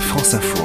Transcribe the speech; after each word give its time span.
France 0.00 0.34
Info. 0.34 0.64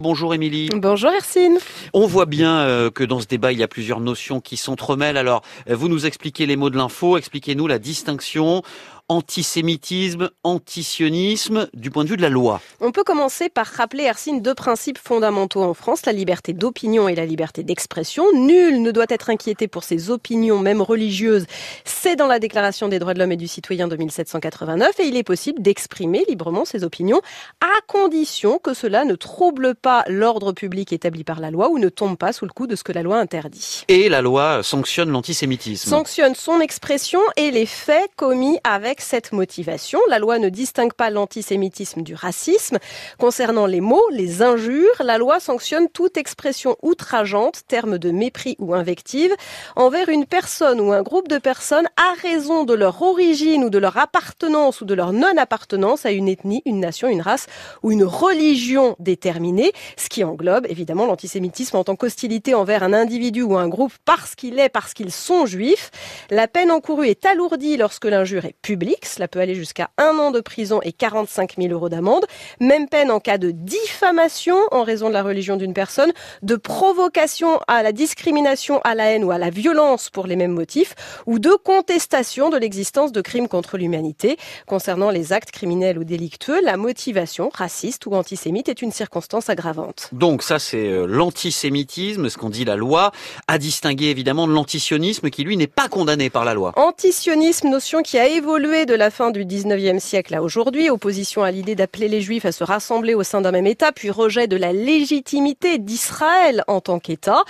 Bonjour 0.00 0.34
Émilie. 0.34 0.68
Bonjour 0.74 1.10
Hercine. 1.10 1.58
On 1.92 2.06
voit 2.06 2.26
bien 2.26 2.58
euh, 2.58 2.90
que 2.90 3.02
dans 3.02 3.20
ce 3.20 3.26
débat, 3.26 3.52
il 3.52 3.58
y 3.58 3.62
a 3.62 3.68
plusieurs 3.68 4.00
notions 4.00 4.40
qui 4.40 4.56
s'entremêlent. 4.56 5.16
Alors, 5.16 5.42
euh, 5.70 5.74
vous 5.74 5.88
nous 5.88 6.04
expliquez 6.04 6.46
les 6.46 6.56
mots 6.56 6.70
de 6.70 6.76
l'info, 6.76 7.16
expliquez-nous 7.16 7.66
la 7.66 7.78
distinction 7.78 8.62
antisémitisme, 9.08 10.30
antisionisme 10.42 11.68
du 11.74 11.90
point 11.90 12.04
de 12.04 12.08
vue 12.08 12.16
de 12.16 12.22
la 12.22 12.28
loi 12.28 12.60
On 12.80 12.90
peut 12.90 13.04
commencer 13.04 13.48
par 13.48 13.66
rappeler, 13.66 14.04
Hercine, 14.04 14.42
deux 14.42 14.54
principes 14.54 14.98
fondamentaux 14.98 15.62
en 15.62 15.74
France, 15.74 16.06
la 16.06 16.12
liberté 16.12 16.52
d'opinion 16.52 17.08
et 17.08 17.14
la 17.14 17.24
liberté 17.24 17.62
d'expression. 17.62 18.24
Nul 18.34 18.82
ne 18.82 18.90
doit 18.90 19.06
être 19.08 19.30
inquiété 19.30 19.68
pour 19.68 19.84
ses 19.84 20.10
opinions, 20.10 20.58
même 20.58 20.82
religieuses. 20.82 21.46
C'est 21.84 22.16
dans 22.16 22.26
la 22.26 22.38
Déclaration 22.38 22.88
des 22.88 22.98
droits 22.98 23.14
de 23.14 23.20
l'homme 23.20 23.32
et 23.32 23.36
du 23.36 23.48
citoyen 23.48 23.88
de 23.88 23.96
1789 23.96 25.00
et 25.00 25.04
il 25.04 25.16
est 25.16 25.22
possible 25.22 25.62
d'exprimer 25.62 26.24
librement 26.28 26.64
ses 26.64 26.84
opinions 26.84 27.20
à 27.60 27.80
condition 27.86 28.58
que 28.58 28.74
cela 28.74 29.04
ne 29.04 29.14
trouble 29.14 29.74
pas 29.74 30.04
l'ordre 30.08 30.52
public 30.52 30.92
établi 30.92 31.24
par 31.24 31.40
la 31.40 31.50
loi 31.50 31.70
ou 31.70 31.78
ne 31.78 31.88
tombe 31.88 32.16
pas 32.16 32.32
sous 32.32 32.44
le 32.44 32.52
coup 32.52 32.66
de 32.66 32.76
ce 32.76 32.84
que 32.84 32.92
la 32.92 33.02
loi 33.02 33.18
interdit. 33.18 33.84
Et 33.88 34.08
la 34.08 34.20
loi 34.20 34.62
sanctionne 34.62 35.10
l'antisémitisme. 35.10 35.88
Sanctionne 35.88 36.34
son 36.34 36.60
expression 36.60 37.20
et 37.36 37.50
les 37.50 37.66
faits 37.66 38.10
commis 38.16 38.58
avec 38.64 38.95
cette 39.00 39.32
motivation. 39.32 40.00
La 40.08 40.18
loi 40.18 40.38
ne 40.38 40.48
distingue 40.48 40.92
pas 40.92 41.10
l'antisémitisme 41.10 42.02
du 42.02 42.14
racisme. 42.14 42.78
Concernant 43.18 43.66
les 43.66 43.80
mots, 43.80 44.08
les 44.10 44.42
injures, 44.42 45.02
la 45.02 45.18
loi 45.18 45.40
sanctionne 45.40 45.88
toute 45.88 46.16
expression 46.16 46.76
outrageante, 46.82 47.62
terme 47.68 47.98
de 47.98 48.10
mépris 48.10 48.56
ou 48.58 48.74
invective, 48.74 49.34
envers 49.74 50.08
une 50.08 50.26
personne 50.26 50.80
ou 50.80 50.92
un 50.92 51.02
groupe 51.02 51.28
de 51.28 51.38
personnes 51.38 51.88
à 51.96 52.14
raison 52.20 52.64
de 52.64 52.74
leur 52.74 53.02
origine 53.02 53.64
ou 53.64 53.70
de 53.70 53.78
leur 53.78 53.96
appartenance 53.96 54.80
ou 54.80 54.84
de 54.84 54.94
leur 54.94 55.12
non-appartenance 55.12 56.06
à 56.06 56.10
une 56.10 56.28
ethnie, 56.28 56.62
une 56.64 56.80
nation, 56.80 57.08
une 57.08 57.22
race 57.22 57.46
ou 57.82 57.92
une 57.92 58.04
religion 58.04 58.96
déterminée, 58.98 59.72
ce 59.96 60.08
qui 60.08 60.24
englobe 60.24 60.66
évidemment 60.68 61.06
l'antisémitisme 61.06 61.76
en 61.76 61.84
tant 61.84 61.96
qu'hostilité 61.96 62.54
envers 62.54 62.82
un 62.82 62.92
individu 62.92 63.42
ou 63.42 63.56
un 63.56 63.68
groupe 63.68 63.92
parce 64.04 64.34
qu'il 64.34 64.58
est, 64.58 64.68
parce 64.68 64.94
qu'ils 64.94 65.12
sont 65.12 65.46
juifs. 65.46 65.90
La 66.30 66.48
peine 66.48 66.70
encourue 66.70 67.08
est 67.08 67.26
alourdie 67.26 67.76
lorsque 67.76 68.04
l'injure 68.04 68.44
est 68.44 68.56
publique 68.62 68.85
cela 69.02 69.28
peut 69.28 69.40
aller 69.40 69.54
jusqu'à 69.54 69.90
un 69.98 70.18
an 70.18 70.30
de 70.30 70.40
prison 70.40 70.80
et 70.82 70.92
45 70.92 71.54
000 71.58 71.72
euros 71.72 71.88
d'amende. 71.88 72.24
Même 72.60 72.88
peine 72.88 73.10
en 73.10 73.20
cas 73.20 73.38
de 73.38 73.50
diffamation 73.50 74.56
en 74.70 74.82
raison 74.82 75.08
de 75.08 75.14
la 75.14 75.22
religion 75.22 75.56
d'une 75.56 75.74
personne, 75.74 76.12
de 76.42 76.56
provocation 76.56 77.58
à 77.66 77.82
la 77.82 77.92
discrimination, 77.92 78.80
à 78.84 78.94
la 78.94 79.12
haine 79.12 79.24
ou 79.24 79.30
à 79.30 79.38
la 79.38 79.50
violence 79.50 80.10
pour 80.10 80.26
les 80.26 80.36
mêmes 80.36 80.52
motifs, 80.52 80.94
ou 81.26 81.38
de 81.38 81.50
contestation 81.50 82.50
de 82.50 82.56
l'existence 82.56 83.12
de 83.12 83.20
crimes 83.20 83.48
contre 83.48 83.76
l'humanité. 83.76 84.36
Concernant 84.66 85.10
les 85.10 85.32
actes 85.32 85.50
criminels 85.50 85.98
ou 85.98 86.04
délictueux, 86.04 86.60
la 86.62 86.76
motivation 86.76 87.50
raciste 87.52 88.06
ou 88.06 88.14
antisémite 88.14 88.68
est 88.68 88.82
une 88.82 88.92
circonstance 88.92 89.48
aggravante. 89.48 90.08
Donc 90.12 90.42
ça, 90.42 90.58
c'est 90.58 90.88
euh, 90.88 91.06
l'antisémitisme, 91.06 92.28
ce 92.28 92.36
qu'on 92.36 92.50
dit 92.50 92.64
la 92.64 92.76
loi, 92.76 93.12
à 93.48 93.58
distinguer 93.58 94.06
évidemment 94.06 94.46
de 94.46 94.52
l'antisionisme 94.52 95.30
qui, 95.30 95.44
lui, 95.44 95.56
n'est 95.56 95.66
pas 95.66 95.88
condamné 95.88 96.30
par 96.30 96.44
la 96.44 96.54
loi. 96.54 96.72
Antisionisme, 96.76 97.68
notion 97.68 98.02
qui 98.02 98.18
a 98.18 98.28
évolué 98.28 98.75
de 98.84 98.94
la 98.94 99.10
fin 99.10 99.30
du 99.30 99.46
19e 99.46 99.98
siècle 99.98 100.34
à 100.34 100.42
aujourd'hui, 100.42 100.90
opposition 100.90 101.42
à 101.42 101.50
l'idée 101.50 101.74
d'appeler 101.74 102.08
les 102.08 102.20
juifs 102.20 102.44
à 102.44 102.52
se 102.52 102.64
rassembler 102.64 103.14
au 103.14 103.22
sein 103.22 103.40
d'un 103.40 103.52
même 103.52 103.66
État, 103.66 103.92
puis 103.92 104.10
rejet 104.10 104.46
de 104.48 104.56
la 104.56 104.74
légitimité 104.74 105.78
d'Israël 105.78 106.62
en 106.66 106.82
tant 106.82 106.98
qu'État. 106.98 107.44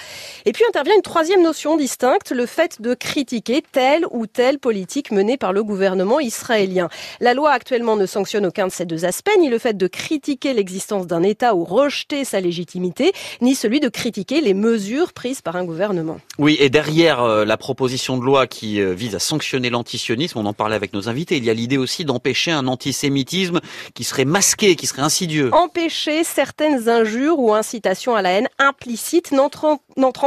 Et 0.45 0.53
puis 0.53 0.63
intervient 0.69 0.95
une 0.95 1.03
troisième 1.03 1.43
notion 1.43 1.77
distincte, 1.77 2.31
le 2.31 2.47
fait 2.47 2.81
de 2.81 2.95
critiquer 2.95 3.63
telle 3.73 4.05
ou 4.13 4.27
telle 4.27 4.61
politique 4.61 5.11
menée 5.11 5.37
par 5.37 5.53
le 5.53 5.65
gouvernement 5.65 6.21
israélien. 6.21 6.89
La 7.21 7.35
loi 7.35 7.51
actuellement 7.51 7.97
ne 7.97 8.07
sanctionne 8.07 8.47
aucun 8.47 8.69
de 8.69 8.73
ces 8.73 8.85
deux 8.85 9.05
aspects, 9.05 9.37
ni 9.41 9.49
le 9.49 9.59
fait 9.59 9.77
de 9.77 9.87
critiquer 9.89 10.53
l'existence 10.53 11.07
d'un 11.07 11.25
État 11.25 11.57
ou 11.57 11.65
rejeter 11.65 12.25
sa 12.25 12.41
légitimité, 12.41 13.13
ni 13.41 13.55
celui 13.57 13.81
de 13.81 13.89
critiquer 13.89 14.41
les 14.41 14.55
mesures 14.55 15.12
prises 15.12 15.41
par 15.41 15.56
un 15.56 15.65
gouvernement. 15.65 16.19
Oui, 16.39 16.56
et 16.61 16.69
derrière 16.69 17.23
euh, 17.23 17.45
la 17.45 17.56
proposition 17.56 18.19
de 18.19 18.23
loi 18.23 18.47
qui 18.47 18.81
euh, 18.81 18.93
vise 18.93 19.15
à 19.15 19.19
sanctionner 19.19 19.71
l'antisionisme, 19.71 20.39
on 20.39 20.47
en 20.47 20.53
parlait 20.53 20.77
avec 20.77 20.93
nos 20.93 21.09
invités. 21.09 21.16
Il 21.16 21.44
y 21.44 21.50
a 21.50 21.54
l'idée 21.54 21.78
aussi 21.78 22.04
d'empêcher 22.04 22.50
un 22.50 22.66
antisémitisme 22.66 23.60
qui 23.94 24.04
serait 24.04 24.25
masqué, 24.25 24.77
qui 24.77 24.87
serait 24.87 25.03
insidieux. 25.03 25.53
Empêcher 25.54 26.25
certaines 26.25 26.88
injures 26.88 27.38
ou 27.38 27.54
incitations 27.54 28.15
à 28.15 28.22
la 28.22 28.31
haine 28.31 28.49
implicites 28.59 29.32
n'entrant 29.32 29.81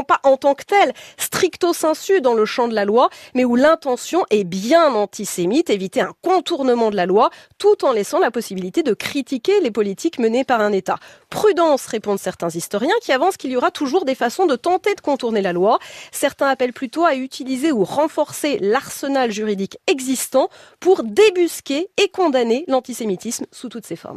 pas 0.08 0.20
en 0.24 0.38
tant 0.38 0.56
que 0.56 0.64
telles 0.64 0.94
stricto 1.18 1.74
sensu 1.74 2.22
dans 2.22 2.34
le 2.34 2.46
champ 2.46 2.68
de 2.68 2.76
la 2.76 2.86
loi, 2.86 3.10
mais 3.34 3.46
où 3.46 3.56
l'intention 3.56 4.26
est 4.30 4.44
bien 4.44 4.94
antisémite, 4.94 5.70
éviter 5.70 6.02
un 6.02 6.14
contournement 6.22 6.90
de 6.90 6.96
la 6.96 7.06
loi, 7.06 7.30
tout 7.58 7.86
en 7.86 7.92
laissant 7.92 8.20
la 8.20 8.32
possibilité 8.32 8.84
de 8.84 8.94
critiquer 8.94 9.62
les 9.62 9.72
politiques 9.72 10.20
menées 10.20 10.44
par 10.44 10.62
un 10.62 10.72
État. 10.72 10.98
Prudence, 11.30 11.86
répondent 11.86 12.20
certains 12.20 12.50
historiens, 12.50 12.96
qui 13.02 13.12
avancent 13.12 13.38
qu'il 13.38 13.52
y 13.52 13.58
aura 13.58 13.72
toujours 13.72 14.06
des 14.06 14.16
façons 14.16 14.46
de 14.46 14.56
tenter 14.56 14.96
de 14.96 15.02
contourner 15.02 15.42
la 15.42 15.54
loi. 15.54 15.80
Certains 16.12 16.48
appellent 16.48 16.74
plutôt 16.74 17.06
à 17.06 17.16
utiliser 17.16 17.72
ou 17.72 17.84
renforcer 17.84 18.58
l'arsenal 18.60 19.32
juridique 19.32 19.78
existant 19.88 20.50
pour 20.80 21.04
débusquer 21.04 21.90
et 22.02 22.10
condamner 22.10 22.66
l'antisémitisme 22.68 23.46
sous 23.52 23.70
toutes 23.70 23.86
ses 23.86 23.96
formes. 23.96 24.08